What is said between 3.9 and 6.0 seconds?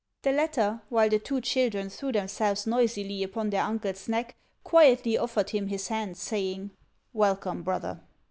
neck, quietly offered him his